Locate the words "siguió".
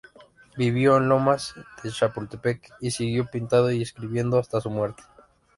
2.89-3.27